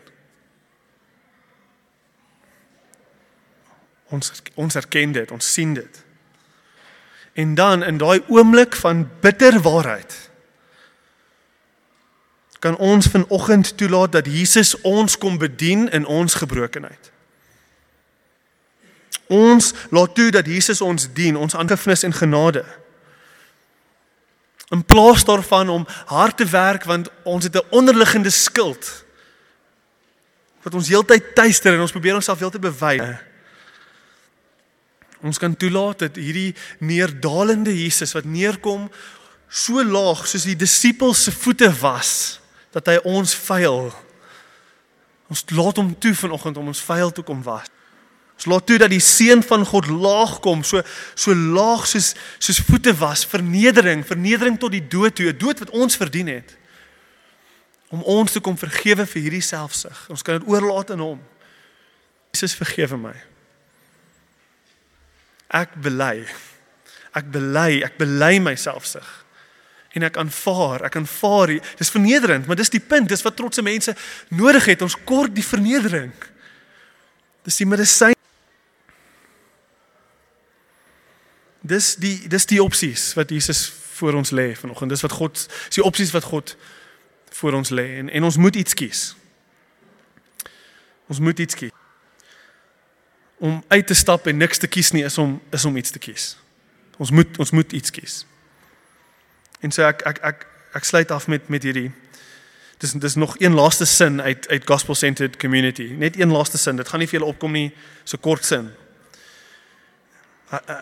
[4.08, 6.00] Ons ons erken dit, ons sien dit.
[7.36, 10.27] En dan in daai oomblik van bitter waarheid
[12.68, 17.12] kan ons vanoggend toelaat dat Jesus ons kom bedien in ons gebrokenheid.
[19.32, 22.66] Ons laat toe dat Jesus ons dien, ons aangifnis en genade.
[24.76, 29.06] In plaas daarvan om hard te werk want ons het 'n onderliggende skuld
[30.64, 33.20] wat ons heeltyd tuister en ons probeer onsself heeltyd bewys.
[35.22, 38.92] Ons kan toelaat dat hierdie neerdalende Jesus wat neerkom
[39.48, 42.40] so laag soos die disippels se voete was
[42.78, 43.90] dat hy ons vuil.
[45.32, 47.68] Ons laat hom toe vanoggend om ons vuil toe kom was.
[48.38, 50.84] Ons laat toe dat die seun van God laag kom, so
[51.18, 55.74] so laag soos soos voete was, vernedering, vernedering tot die dood toe, 'n dood wat
[55.74, 56.54] ons verdien het.
[57.90, 60.10] Om ons te kom vergewe vir hierdie selfsug.
[60.10, 61.22] Ons kan dit oorlaat aan hom.
[62.32, 63.16] Jesus vergewe my.
[65.50, 66.28] Ek bely.
[67.16, 69.27] Ek bely, ek bely my selfsug.
[69.98, 71.56] En ek aanvaar, ek aanvaar.
[71.80, 73.96] Dis vernederend, maar dis die punt, dis wat trotse mense
[74.30, 74.84] nodig het.
[74.86, 76.14] Ons kort die vernedering.
[77.48, 78.14] Dis die medisyn
[81.68, 83.66] Dis die dis die opsies wat Jesus
[83.98, 84.94] voor ons lê vanoggend.
[84.94, 85.40] Dis wat God
[85.70, 86.56] is die opsies wat God
[87.40, 89.02] voor ons lê en en ons moet iets kies.
[91.08, 91.74] Ons moet iets kies.
[93.38, 96.00] Om uit te stap en niks te kies nie is om is om iets te
[96.00, 96.38] kies.
[96.98, 98.24] Ons moet ons moet iets kies.
[99.60, 101.92] En so ek ek ek ek sluit af met met hierdie
[102.78, 105.94] Dis dis nog een laaste sin uit uit gospel centered community.
[105.98, 106.76] Net een laaste sin.
[106.76, 107.72] Dit gaan nie vir julle opkom nie.
[108.04, 108.70] So kort sin.
[110.54, 110.76] Uh, uh,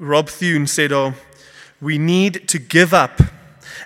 [0.00, 1.12] Rob Thune said, "Oh,
[1.78, 3.20] we need to give up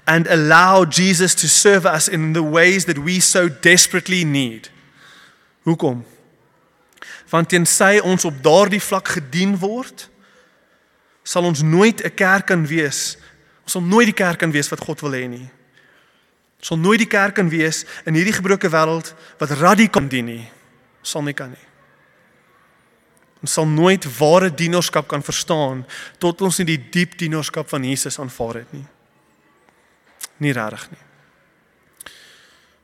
[0.05, 4.71] and allow Jesus to serve us in the ways that we so desperately need."
[5.63, 6.07] Hoekom?
[7.29, 10.09] Want tensy ons op daardie vlak gedien word,
[11.23, 13.17] sal ons nooit 'n kerk kan wees.
[13.73, 15.49] Ons sal nooit die kerk kan wees wat God wil hê nie.
[16.61, 20.45] Ons sal nooit die kerk kan wees in hierdie gebroke wêreld wat radikaal dien nie.
[21.01, 21.69] Ons sal nie kan nie.
[23.41, 25.89] Ons sal nooit ware dienerskap kan verstaan
[26.21, 28.85] tot ons nie die diep dienerskap van Jesus aanvaar het nie.
[30.45, 31.01] Nie regtig nie.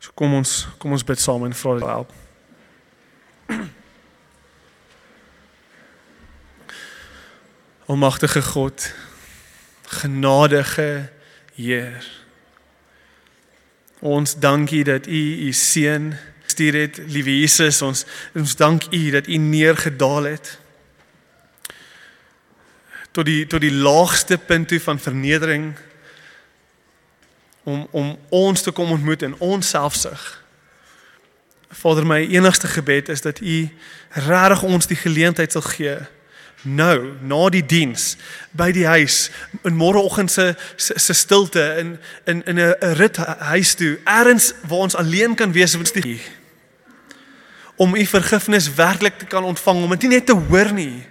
[0.01, 2.11] So kom ons kom ons bid saam en vra dat help.
[7.93, 8.89] Almagtige God,
[9.89, 11.09] genadige
[11.55, 12.07] Heer.
[13.99, 16.13] Ons dankie dat U U seun
[16.45, 20.59] gestuur het, liewe Jesus, ons ons dank U dat U neergedaal het
[23.13, 25.73] tot die tot die laagste punt toe van vernedering
[27.65, 30.45] om om ons te kom ontmoet in ons selfsug.
[31.69, 33.69] Vader, my enigste gebed is dat U
[34.09, 35.99] regtig ons die geleentheid sal gee
[36.63, 38.17] nou na die diens
[38.51, 39.31] by die huis
[39.63, 43.17] in môreoggend se se stilte in in in 'n rit
[43.53, 46.21] huis toe eers waar ons alleen kan wees met die
[47.77, 51.07] om u vergifnis werklik te kan ontvang om dit nie net te hoor nie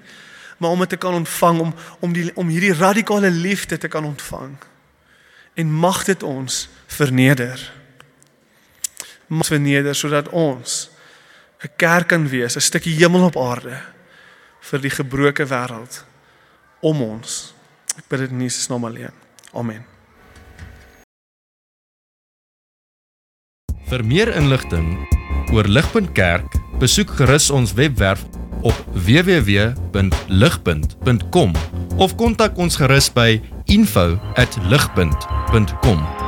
[0.57, 4.05] maar om dit te kan ontvang om om die om hierdie radikale liefde te kan
[4.05, 4.57] ontvang.
[5.53, 7.73] En mag dit ons verneder.
[9.27, 10.89] Mag verneder sodat ons
[11.61, 13.81] 'n kerk kan wees 'n stukkie hemel op aarde
[14.67, 16.03] vir die gebroke wêreld
[16.85, 17.53] om ons.
[17.97, 19.15] Ek bid dit in Jesus naam alleen.
[19.57, 19.83] Amen.
[23.87, 25.07] Vir meer inligting
[25.55, 26.51] oor Ligpunt Kerk,
[26.81, 28.21] besoek gerus ons webwerf
[28.67, 31.51] op www.ligpunt.com
[31.97, 33.41] of kontak ons gerus by
[33.71, 36.26] info@ligpunt.com